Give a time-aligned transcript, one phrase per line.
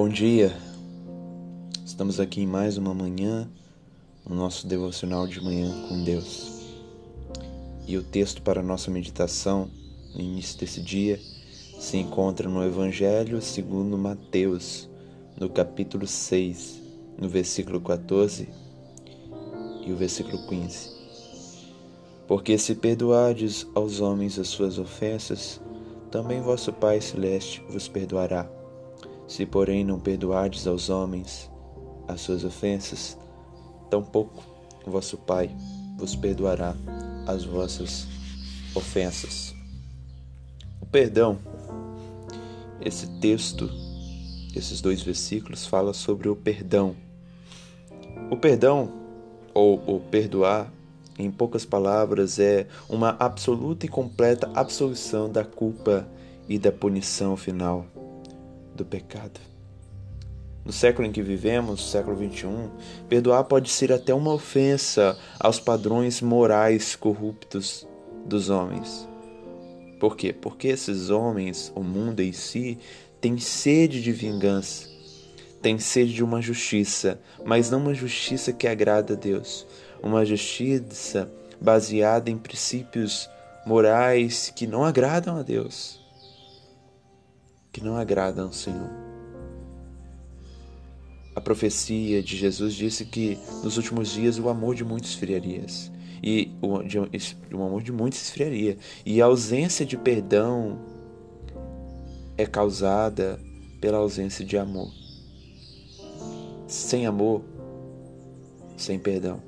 [0.00, 0.56] Bom dia,
[1.84, 3.50] estamos aqui em mais uma manhã,
[4.24, 6.62] no nosso devocional de manhã com Deus.
[7.84, 9.68] E o texto para nossa meditação
[10.14, 11.18] no início desse dia
[11.80, 14.88] se encontra no Evangelho segundo Mateus,
[15.36, 16.80] no capítulo 6,
[17.18, 18.48] no versículo 14
[19.84, 20.90] e o versículo 15.
[22.28, 25.60] Porque se perdoardes aos homens as suas ofensas,
[26.08, 28.57] também vosso Pai Celeste vos perdoará.
[29.28, 31.50] Se, porém, não perdoardes aos homens
[32.08, 33.18] as suas ofensas,
[33.90, 34.42] tampouco
[34.86, 35.54] vosso Pai
[35.98, 36.74] vos perdoará
[37.26, 38.08] as vossas
[38.74, 39.54] ofensas.
[40.80, 41.38] O perdão,
[42.80, 43.68] esse texto,
[44.56, 46.96] esses dois versículos, fala sobre o perdão.
[48.30, 48.90] O perdão,
[49.52, 50.72] ou o perdoar,
[51.18, 56.08] em poucas palavras, é uma absoluta e completa absolvição da culpa
[56.48, 57.84] e da punição final
[58.78, 59.40] do pecado.
[60.64, 62.70] No século em que vivemos, século XXI,
[63.08, 67.86] perdoar pode ser até uma ofensa aos padrões morais corruptos
[68.24, 69.08] dos homens.
[69.98, 70.32] Por quê?
[70.32, 72.78] Porque esses homens, o mundo em si,
[73.20, 74.88] tem sede de vingança,
[75.60, 79.66] tem sede de uma justiça, mas não uma justiça que agrada a Deus,
[80.02, 81.28] uma justiça
[81.60, 83.28] baseada em princípios
[83.66, 85.97] morais que não agradam a Deus,
[87.72, 88.90] que não agradam ao Senhor.
[91.34, 95.64] A profecia de Jesus disse que nos últimos dias o amor de muitos esfriaria.
[96.22, 98.76] E o, de, o amor de muitos esfriaria.
[99.06, 100.80] E a ausência de perdão
[102.36, 103.38] é causada
[103.80, 104.90] pela ausência de amor.
[106.66, 107.42] Sem amor,
[108.76, 109.40] sem perdão.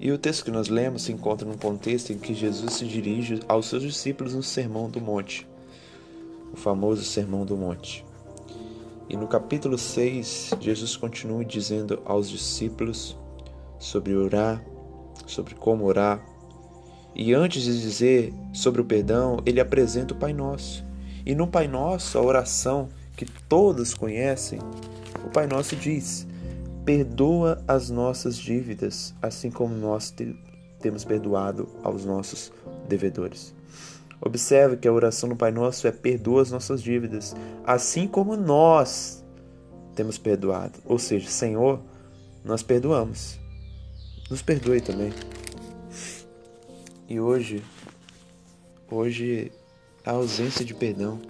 [0.00, 3.38] E o texto que nós lemos se encontra num contexto em que Jesus se dirige
[3.46, 5.46] aos seus discípulos no Sermão do Monte,
[6.52, 8.04] o famoso Sermão do Monte.
[9.08, 13.16] E no capítulo 6, Jesus continua dizendo aos discípulos
[13.78, 14.64] sobre orar,
[15.26, 16.24] sobre como orar.
[17.14, 20.84] E antes de dizer sobre o perdão, ele apresenta o Pai Nosso.
[21.26, 24.58] E no Pai Nosso, a oração que todos conhecem,
[25.24, 26.26] o Pai Nosso diz:
[26.84, 30.34] Perdoa as nossas dívidas, assim como nós te
[30.80, 32.52] temos perdoado aos nossos
[32.88, 33.54] devedores.
[34.24, 37.34] Observe que a oração do Pai Nosso é perdoa as nossas dívidas,
[37.66, 39.24] assim como nós
[39.96, 40.78] temos perdoado.
[40.84, 41.80] Ou seja, Senhor,
[42.44, 43.36] nós perdoamos.
[44.30, 45.12] Nos perdoe também.
[47.08, 47.64] E hoje,
[48.88, 49.50] hoje,
[50.06, 51.20] a ausência de perdão,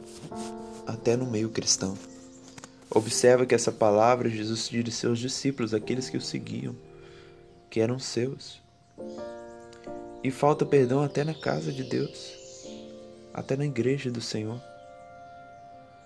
[0.87, 1.97] até no meio cristão.
[2.91, 6.77] Observa que essa palavra Jesus dirigiu aos discípulos, aqueles que o seguiam,
[7.71, 8.61] que eram seus.
[10.23, 12.42] E falta perdão até na casa de Deus,
[13.33, 14.61] até na igreja do Senhor.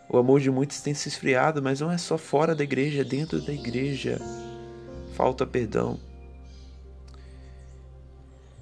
[0.09, 3.05] O amor de muitos tem se esfriado, mas não é só fora da igreja, é
[3.05, 4.21] dentro da igreja.
[5.15, 5.99] Falta perdão.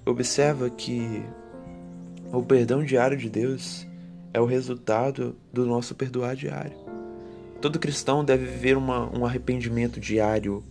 [0.06, 1.22] Observa que
[2.32, 3.86] o perdão diário de Deus
[4.32, 6.76] é o resultado do nosso perdoar diário.
[7.60, 10.62] Todo cristão deve viver uma, um arrependimento diário,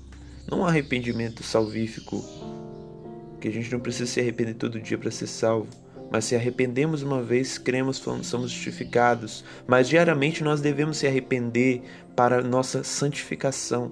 [0.49, 2.23] não um arrependimento salvífico,
[3.39, 5.67] que a gente não precisa se arrepender todo dia para ser salvo,
[6.13, 11.81] mas se arrependemos uma vez, cremos, somos justificados, mas diariamente nós devemos se arrepender
[12.15, 13.91] para nossa santificação.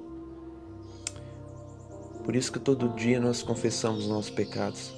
[2.24, 4.94] Por isso que todo dia nós confessamos nossos pecados.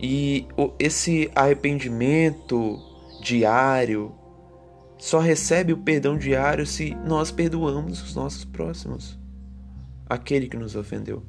[0.00, 0.44] E
[0.76, 2.76] esse arrependimento
[3.22, 4.12] diário,
[4.98, 9.16] só recebe o perdão diário se nós perdoamos os nossos próximos,
[10.08, 11.22] aquele que nos ofendeu.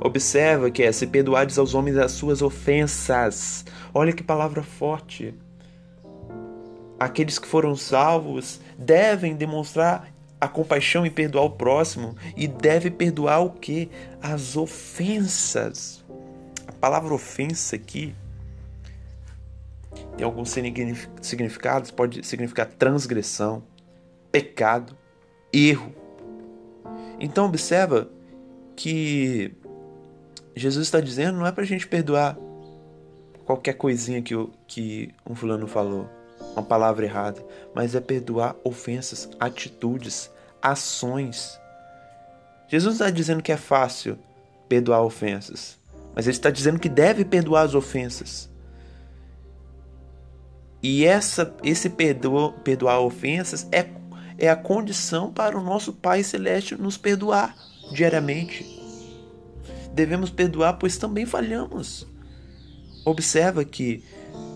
[0.00, 3.64] Observa que é se perdoares aos homens as suas ofensas.
[3.92, 5.34] Olha que palavra forte.
[6.98, 13.40] Aqueles que foram salvos devem demonstrar a compaixão e perdoar o próximo e deve perdoar
[13.40, 13.90] o que?
[14.22, 16.04] As ofensas.
[16.66, 18.14] A palavra ofensa aqui
[20.16, 20.54] tem alguns
[21.20, 23.62] significados, pode significar transgressão,
[24.30, 24.96] pecado,
[25.52, 25.94] erro.
[27.18, 28.08] Então observa
[28.76, 29.52] que
[30.54, 32.36] Jesus está dizendo não é para a gente perdoar
[33.44, 34.34] qualquer coisinha que,
[34.66, 36.08] que um fulano falou,
[36.52, 37.44] uma palavra errada,
[37.74, 40.30] mas é perdoar ofensas, atitudes,
[40.62, 41.58] ações.
[42.68, 44.16] Jesus está dizendo que é fácil
[44.68, 45.78] perdoar ofensas,
[46.14, 48.48] mas ele está dizendo que deve perdoar as ofensas.
[50.82, 53.86] E essa, esse perdoa, perdoar ofensas é,
[54.38, 57.54] é a condição para o nosso Pai Celeste nos perdoar
[57.92, 58.79] diariamente.
[59.92, 62.06] Devemos perdoar, pois também falhamos.
[63.04, 64.04] Observa que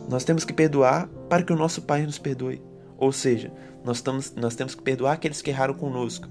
[0.08, 2.62] nós temos que perdoar para que o nosso Pai nos perdoe.
[2.96, 3.52] Ou seja,
[3.84, 6.28] nós, estamos, nós temos que perdoar aqueles que erraram conosco.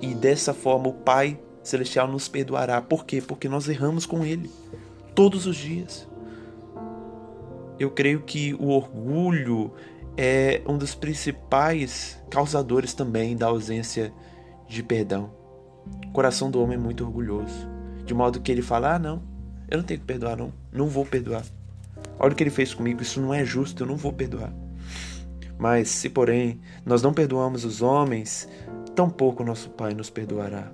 [0.00, 2.80] E dessa forma o Pai Celestial nos perdoará.
[2.80, 3.22] Por quê?
[3.22, 4.50] Porque nós erramos com Ele
[5.14, 6.08] todos os dias.
[7.78, 9.72] Eu creio que o orgulho
[10.16, 14.12] é um dos principais causadores também da ausência
[14.68, 15.30] de perdão.
[16.08, 17.68] O coração do homem é muito orgulhoso,
[18.12, 19.22] de modo que ele fala: "Ah, não,
[19.70, 21.44] eu não tenho que perdoar não, não vou perdoar.
[22.18, 24.52] Olha o que ele fez comigo, isso não é justo, eu não vou perdoar."
[25.58, 28.46] Mas se porém nós não perdoamos os homens,
[28.94, 30.70] tampouco nosso Pai nos perdoará.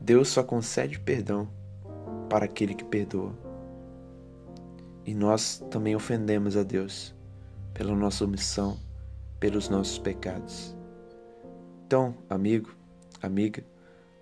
[0.00, 1.48] Deus só concede perdão
[2.30, 3.32] para aquele que perdoa.
[5.04, 7.12] E nós também ofendemos a Deus
[7.74, 8.76] pela nossa omissão,
[9.40, 10.76] pelos nossos pecados.
[11.84, 12.74] Então, amigo,
[13.22, 13.64] amiga,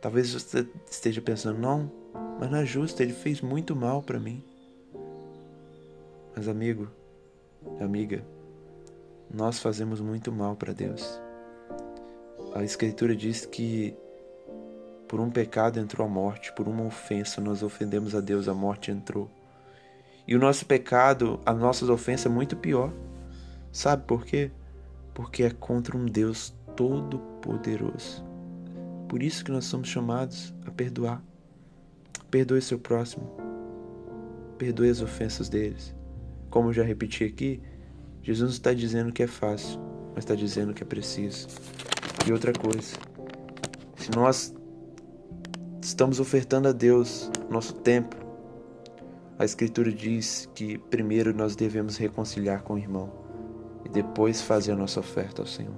[0.04, 1.90] talvez você esteja pensando, não,
[2.38, 4.44] mas não é justo, ele fez muito mal para mim.
[6.36, 6.90] Mas, amigo,
[7.80, 8.22] amiga,
[9.32, 11.18] nós fazemos muito mal para Deus.
[12.54, 13.96] A Escritura diz que
[15.08, 18.90] por um pecado entrou a morte, por uma ofensa nós ofendemos a Deus, a morte
[18.90, 19.30] entrou.
[20.28, 22.92] E o nosso pecado, as nossas ofensas é muito pior.
[23.72, 24.50] Sabe por quê?
[25.14, 28.33] Porque é contra um Deus todo-poderoso.
[29.14, 31.22] Por isso que nós somos chamados a perdoar.
[32.32, 33.30] Perdoe seu próximo.
[34.58, 35.94] Perdoe as ofensas deles.
[36.50, 37.62] Como eu já repeti aqui,
[38.24, 39.78] Jesus não está dizendo que é fácil,
[40.08, 41.46] mas está dizendo que é preciso.
[42.26, 42.96] E outra coisa,
[43.94, 44.52] se nós
[45.80, 48.16] estamos ofertando a Deus nosso tempo,
[49.38, 53.12] a Escritura diz que primeiro nós devemos reconciliar com o irmão
[53.84, 55.76] e depois fazer a nossa oferta ao Senhor.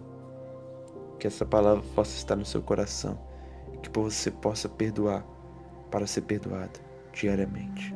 [1.19, 3.26] Que essa palavra possa estar no seu coração
[3.89, 5.25] que você possa perdoar
[5.91, 6.79] para ser perdoado
[7.13, 7.96] diariamente.